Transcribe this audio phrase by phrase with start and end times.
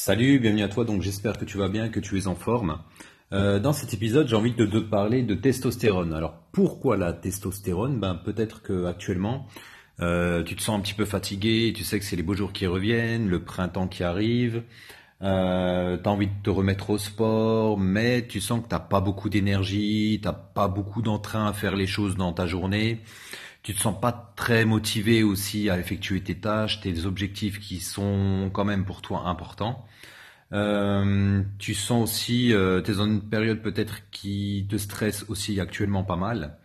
[0.00, 0.84] Salut, bienvenue à toi.
[0.84, 2.78] Donc j'espère que tu vas bien, que tu es en forme.
[3.32, 6.14] Euh, dans cet épisode, j'ai envie de te parler de testostérone.
[6.14, 7.98] Alors pourquoi la testostérone?
[7.98, 9.48] Ben peut-être que actuellement
[9.98, 12.52] euh, tu te sens un petit peu fatigué, tu sais que c'est les beaux jours
[12.52, 14.62] qui reviennent, le printemps qui arrive,
[15.22, 19.00] euh, tu as envie de te remettre au sport, mais tu sens que t'as pas
[19.00, 23.00] beaucoup d'énergie, t'as pas beaucoup d'entrain à faire les choses dans ta journée
[23.62, 28.50] tu te sens pas très motivé aussi à effectuer tes tâches, tes objectifs qui sont
[28.52, 29.86] quand même pour toi importants.
[30.52, 35.60] Euh, tu sens aussi, euh, tu es dans une période peut-être qui te stresse aussi
[35.60, 36.56] actuellement pas mal.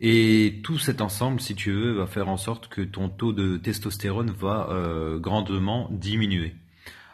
[0.00, 3.56] Et tout cet ensemble, si tu veux, va faire en sorte que ton taux de
[3.56, 6.54] testostérone va euh, grandement diminuer.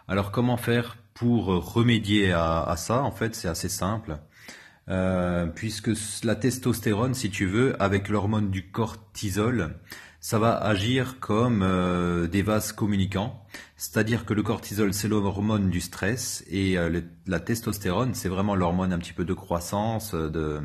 [0.08, 3.02] Alors comment faire pour remédier à, à ça?
[3.02, 4.18] En fait, c'est assez simple.
[4.90, 5.90] Euh, puisque
[6.24, 9.76] la testostérone, si tu veux, avec l'hormone du cortisol,
[10.18, 13.46] ça va agir comme euh, des vases communicants.
[13.76, 18.92] C'est-à-dire que le cortisol, c'est l'hormone du stress, et euh, la testostérone, c'est vraiment l'hormone
[18.92, 20.60] un petit peu de croissance, de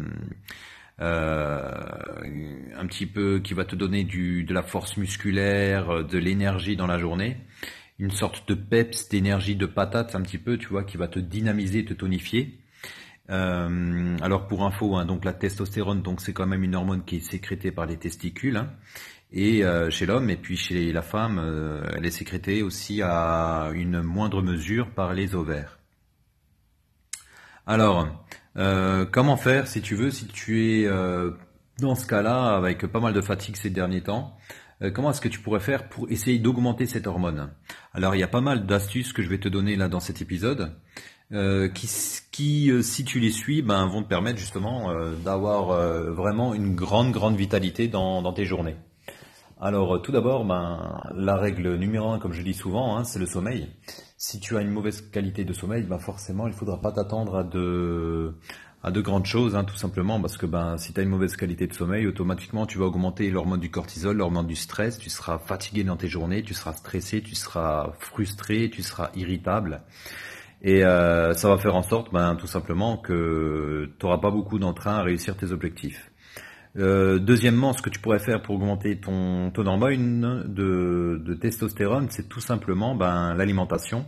[0.98, 6.88] un petit peu qui va te donner du, de la force musculaire, de l'énergie dans
[6.88, 7.38] la journée,
[8.00, 11.20] une sorte de peps, d'énergie de patate un petit peu, tu vois, qui va te
[11.20, 12.65] dynamiser, te tonifier.
[13.30, 17.18] Euh, alors pour info, hein, donc la testostérone, donc c'est quand même une hormone qui
[17.18, 18.70] est sécrétée par les testicules, hein,
[19.32, 23.70] et euh, chez l'homme, et puis chez la femme, euh, elle est sécrétée aussi à
[23.74, 25.80] une moindre mesure par les ovaires.
[27.68, 28.08] Alors,
[29.12, 30.88] comment faire si tu veux, si tu es
[31.80, 34.38] dans ce cas-là avec pas mal de fatigue ces derniers temps
[34.94, 37.50] comment est-ce que tu pourrais faire pour essayer d'augmenter cette hormone?
[37.94, 40.22] Alors il y a pas mal d'astuces que je vais te donner là dans cet
[40.22, 40.76] épisode.
[41.32, 41.90] Euh, qui,
[42.32, 45.70] qui euh, si tu les suis, ben, vont te permettre justement euh, d'avoir
[46.14, 48.76] vraiment une grande, grande vitalité dans, dans tes journées.
[49.60, 53.26] Alors tout d'abord, ben, la règle numéro un, comme je dis souvent, hein, c'est le
[53.26, 53.70] sommeil.
[54.18, 57.38] Si tu as une mauvaise qualité de sommeil, ben forcément, il ne faudra pas t'attendre
[57.38, 58.36] à de,
[58.84, 61.36] à de grandes choses, hein, tout simplement, parce que ben, si tu as une mauvaise
[61.36, 65.40] qualité de sommeil, automatiquement, tu vas augmenter l'hormone du cortisol, l'hormone du stress, tu seras
[65.40, 69.82] fatigué dans tes journées, tu seras stressé, tu seras frustré, tu seras irritable.
[70.62, 74.60] Et euh, ça va faire en sorte, ben, tout simplement, que tu n'auras pas beaucoup
[74.60, 76.12] d'entrain à réussir tes objectifs.
[76.78, 82.08] Euh, deuxièmement, ce que tu pourrais faire pour augmenter ton taux d'hormone de, de, testostérone,
[82.10, 84.06] c'est tout simplement ben, l'alimentation.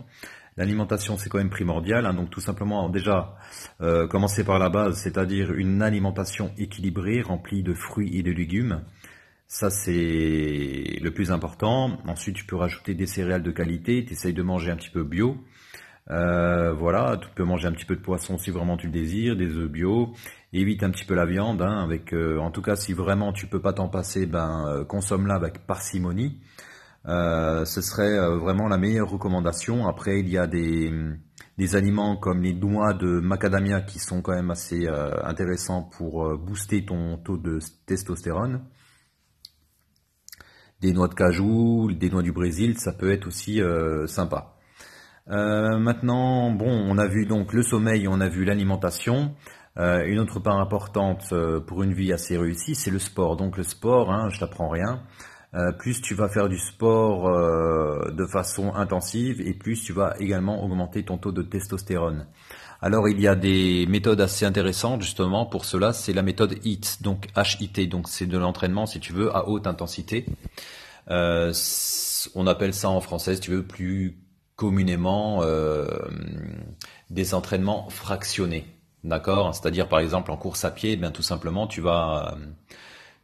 [0.58, 2.04] L'alimentation, c'est quand même primordial.
[2.04, 3.36] Hein, donc tout simplement, déjà,
[3.80, 8.82] euh, commencer par la base, c'est-à-dire une alimentation équilibrée, remplie de fruits et de légumes.
[9.46, 11.98] Ça, c'est le plus important.
[12.06, 14.04] Ensuite, tu peux rajouter des céréales de qualité.
[14.04, 15.38] Tu essayes de manger un petit peu bio.
[16.10, 19.36] Euh, voilà, tu peux manger un petit peu de poisson si vraiment tu le désires,
[19.36, 20.14] des œufs bio.
[20.52, 23.46] Évite un petit peu la viande, hein, avec, euh, en tout cas, si vraiment tu
[23.46, 26.40] peux pas t'en passer, ben euh, consomme-la avec parcimonie.
[27.04, 29.86] ce serait vraiment la meilleure recommandation.
[29.86, 30.92] Après, il y a des,
[31.58, 34.86] des aliments comme les noix de macadamia qui sont quand même assez
[35.24, 38.64] intéressants pour booster ton taux de testostérone.
[40.80, 43.60] Des noix de cajou, des noix du Brésil, ça peut être aussi
[44.06, 44.57] sympa.
[45.30, 49.34] Euh, maintenant, bon, on a vu donc le sommeil, on a vu l'alimentation.
[49.78, 53.36] Euh, une autre part importante euh, pour une vie assez réussie, c'est le sport.
[53.36, 55.02] Donc le sport, hein, je t'apprends rien.
[55.78, 57.30] plus tu vas faire du sport
[58.12, 62.26] de façon intensive et plus tu vas également augmenter ton taux de testostérone.
[62.82, 67.02] Alors il y a des méthodes assez intéressantes justement pour cela, c'est la méthode HIT,
[67.02, 70.26] donc HIT, donc c'est de l'entraînement si tu veux à haute intensité.
[71.08, 74.27] on appelle ça en français si tu veux plus
[74.58, 75.86] communément euh,
[77.10, 78.66] des entraînements fractionnés.
[79.04, 79.54] D'accord?
[79.54, 82.36] C'est-à-dire par exemple en course à pied, eh bien tout simplement tu vas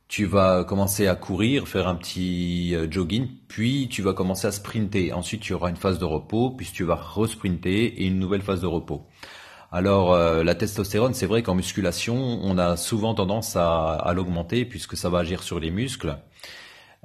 [0.06, 4.53] tu vas commencer à courir, faire un petit euh, jogging, puis tu vas commencer à
[4.53, 5.12] sprinter.
[5.12, 8.61] Ensuite, tu auras une phase de repos, puis tu vas resprinter et une nouvelle phase
[8.61, 9.05] de repos.
[9.72, 14.97] Alors euh, la testostérone, c'est vrai qu'en musculation, on a souvent tendance à l'augmenter puisque
[14.97, 16.16] ça va agir sur les muscles.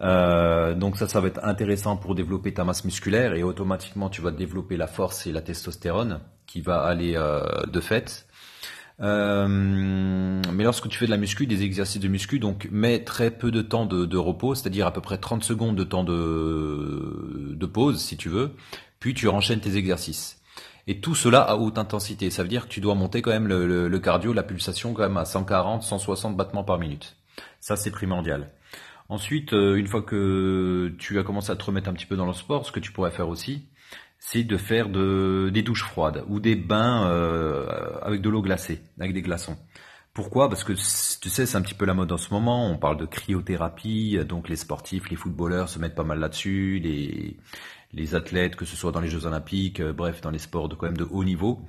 [0.01, 4.21] Euh, donc ça, ça va être intéressant pour développer ta masse musculaire et automatiquement tu
[4.21, 8.25] vas développer la force et la testostérone qui va aller euh, de fait.
[9.01, 13.31] Euh, mais lorsque tu fais de la muscu, des exercices de muscu, donc mets très
[13.31, 18.01] peu de temps de, repos, c'est-à-dire à peu près 30 secondes de temps de, pause
[18.01, 18.51] si tu veux,
[18.99, 20.41] puis tu enchaînes tes exercices.
[20.87, 23.47] Et tout cela à haute intensité, ça veut dire que tu dois monter quand même
[23.47, 27.15] le, le cardio, la pulsation quand même à 140, 160 battements par minute.
[27.61, 28.49] Ça c'est primordial.
[29.09, 32.27] Ensuite, euh, une fois que tu as commencé à te remettre un petit peu dans
[32.27, 33.67] le sport, ce que tu pourrais faire aussi,
[34.19, 37.65] c'est de faire des douches froides ou des bains euh,
[38.01, 39.57] avec de l'eau glacée, avec des glaçons.
[40.13, 40.49] Pourquoi?
[40.49, 42.69] Parce que tu sais, c'est un petit peu la mode en ce moment.
[42.69, 47.37] On parle de cryothérapie, donc les sportifs, les footballeurs se mettent pas mal là-dessus, les,
[47.93, 50.75] les athlètes, que ce soit dans les Jeux Olympiques, euh, bref, dans les sports de
[50.75, 51.61] quand même de haut niveau.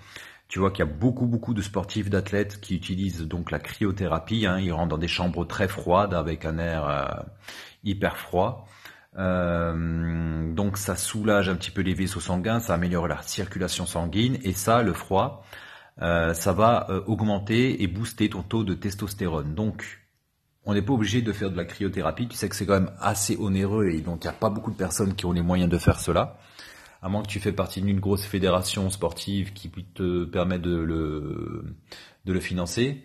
[0.51, 4.47] Tu vois qu'il y a beaucoup beaucoup de sportifs, d'athlètes qui utilisent donc la cryothérapie.
[4.47, 4.59] Hein.
[4.59, 7.07] Ils rentrent dans des chambres très froides avec un air euh,
[7.85, 8.67] hyper froid.
[9.17, 14.39] Euh, donc ça soulage un petit peu les vaisseaux sanguins, ça améliore la circulation sanguine
[14.43, 15.45] et ça, le froid,
[16.03, 19.55] euh, ça va augmenter et booster ton taux de testostérone.
[19.55, 20.01] Donc
[20.65, 22.27] on n'est pas obligé de faire de la cryothérapie.
[22.27, 24.73] Tu sais que c'est quand même assez onéreux et donc il n'y a pas beaucoup
[24.73, 26.39] de personnes qui ont les moyens de faire cela
[27.03, 31.65] à moins que tu fais partie d'une grosse fédération sportive qui te permet de le,
[32.25, 33.05] de le financer.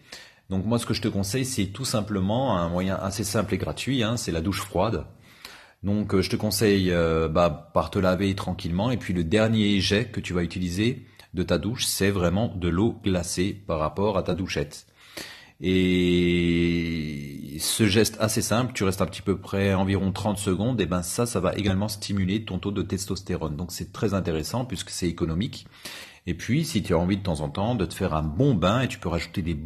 [0.50, 3.58] Donc moi, ce que je te conseille, c'est tout simplement un moyen assez simple et
[3.58, 5.06] gratuit, hein, c'est la douche froide.
[5.84, 9.80] Donc euh, je te conseille euh, bah, par te laver tranquillement et puis le dernier
[9.82, 14.18] jet que tu vas utiliser de ta douche, c'est vraiment de l'eau glacée par rapport
[14.18, 14.88] à ta douchette.
[15.62, 20.86] Et ce geste assez simple, tu restes un petit peu près environ 30 secondes, et
[20.86, 23.56] ben ça, ça va également stimuler ton taux de testostérone.
[23.56, 25.68] Donc c'est très intéressant puisque c'est économique.
[26.28, 28.56] Et puis, si tu as envie de temps en temps de te faire un bon
[28.56, 29.60] bain, et tu peux rajouter des,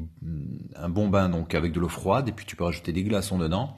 [0.75, 3.37] un bon bain donc avec de l'eau froide, et puis tu peux rajouter des glaçons
[3.37, 3.75] dedans,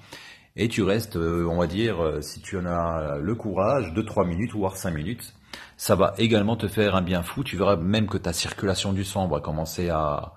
[0.55, 4.27] et tu restes, euh, on va dire, euh, si tu en as le courage, 2-3
[4.27, 5.33] minutes, voire 5 minutes.
[5.77, 7.43] Ça va également te faire un bien fou.
[7.43, 10.33] Tu verras même que ta circulation du sang va commencer à,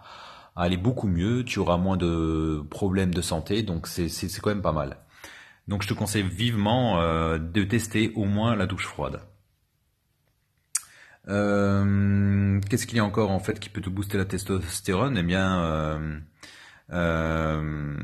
[0.57, 4.09] aller beaucoup mieux, tu auras moins de problèmes de santé, donc c'est
[4.41, 4.99] quand même pas mal.
[5.69, 9.21] Donc je te conseille vivement euh, de tester au moins la douche froide.
[11.29, 15.17] Euh, qu'est-ce qu'il y a encore en fait qui peut te booster la testostérone?
[15.17, 16.21] Eh bien,
[16.93, 17.97] euh,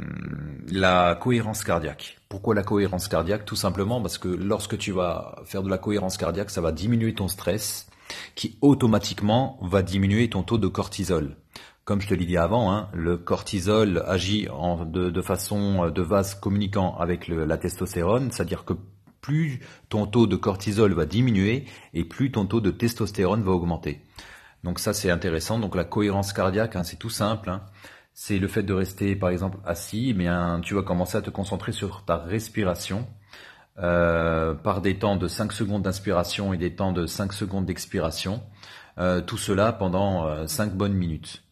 [0.70, 2.18] la cohérence cardiaque.
[2.28, 3.44] Pourquoi la cohérence cardiaque?
[3.44, 7.14] Tout simplement parce que lorsque tu vas faire de la cohérence cardiaque, ça va diminuer
[7.14, 7.88] ton stress,
[8.34, 11.36] qui automatiquement va diminuer ton taux de cortisol.
[11.84, 16.02] Comme je te l'ai dit avant, hein, le cortisol agit en, de, façon euh, de
[16.02, 18.74] vase communiquant avec la testostérone, c'est-à-dire que
[19.20, 24.02] plus ton taux de cortisol va diminuer et plus ton taux de testostérone va augmenter.
[24.62, 25.58] Donc ça c'est intéressant.
[25.58, 27.50] Donc la cohérence cardiaque, hein, c'est tout simple.
[27.50, 27.62] Hein.
[28.12, 30.28] C'est le fait de rester par exemple assis, mais
[30.62, 33.06] tu vas commencer à te concentrer sur ta respiration
[33.78, 38.42] euh, par des temps de 5 secondes d'inspiration et des temps de 5 secondes d'expiration.
[38.98, 41.42] Euh, tout cela pendant 5 bonnes minutes.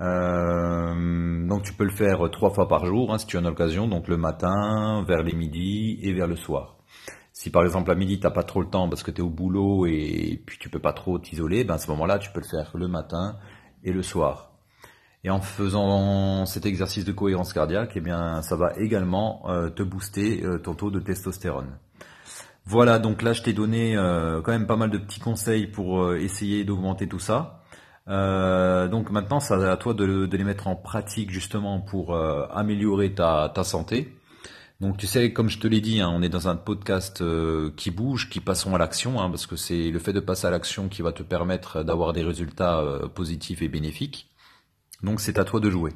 [0.00, 3.48] Euh, donc tu peux le faire trois fois par jour hein, si tu en as
[3.48, 6.76] l'occasion, donc le matin, vers les midis et vers le soir.
[7.32, 9.30] Si par exemple à midi t'as pas trop le temps parce que tu es au
[9.30, 12.46] boulot et puis tu peux pas trop t'isoler, ben à ce moment-là tu peux le
[12.46, 13.36] faire le matin
[13.84, 14.52] et le soir.
[15.22, 19.82] Et en faisant cet exercice de cohérence cardiaque, eh bien ça va également euh, te
[19.82, 21.78] booster euh, ton taux de testostérone.
[22.64, 23.94] Voilà, donc là je t'ai donné
[24.44, 27.59] quand même pas mal de petits conseils pour essayer d'augmenter tout ça.
[28.08, 33.14] Euh, donc maintenant, c'est à toi de, les mettre en pratique justement pour euh, améliorer
[33.14, 34.14] ta, santé.
[34.80, 37.70] Donc tu sais, comme je te l'ai dit, hein, on est dans un podcast euh,
[37.76, 40.50] qui bouge, qui passons à l'action, hein, parce que c'est le fait de passer à
[40.50, 42.82] l'action qui va te permettre d'avoir des résultats
[43.14, 44.30] positifs et bénéfiques.
[45.02, 45.92] Donc c'est à toi de jouer.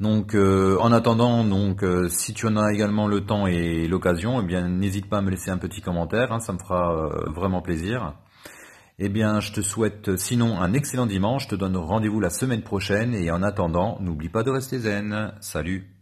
[0.00, 4.68] Donc en attendant, donc si tu en as également le temps et l'occasion, eh bien
[4.68, 8.14] n'hésite pas à me laisser un petit commentaire, hein, ça me fera vraiment plaisir.
[8.98, 11.44] Eh bien, je te souhaite sinon un excellent dimanche.
[11.44, 13.14] Je te donne rendez-vous la semaine prochaine.
[13.14, 15.32] Et en attendant, n'oublie pas de rester zen.
[15.40, 15.93] Salut